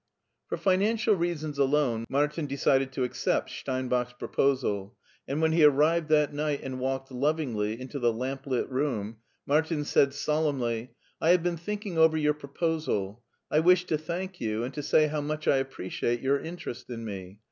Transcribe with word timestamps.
For 0.47 0.57
financial 0.57 1.13
reasons 1.15 1.59
alone 1.59 2.07
Martin 2.09 2.47
decided 2.47 2.91
to 2.93 3.03
ac 3.03 3.13
cept 3.13 3.51
Steinbach's 3.51 4.13
proposal, 4.13 4.97
and 5.27 5.43
when 5.43 5.51
he 5.51 5.63
arrived 5.63 6.09
that 6.09 6.33
night 6.33 6.61
and 6.63 6.79
walked 6.79 7.11
lovingly 7.11 7.79
into 7.79 7.99
the 7.99 8.11
lamp 8.11 8.47
lit 8.47 8.67
room, 8.71 9.17
Martin 9.45 9.83
said 9.85 10.15
solemnly:" 10.15 10.95
I 11.21 11.29
have 11.29 11.43
been 11.43 11.55
thinking 11.55 11.99
over 11.99 12.17
your 12.17 12.33
proposal, 12.33 13.21
I 13.51 13.59
wish 13.59 13.85
to 13.85 13.97
thank 13.99 14.41
you 14.41 14.63
and 14.63 14.73
to 14.73 14.81
say 14.81 15.05
how 15.05 15.21
much 15.21 15.47
I 15.47 15.57
appreciate 15.57 16.19
your 16.19 16.39
interest 16.39 16.89
in 16.89 17.05
me. 17.05 17.37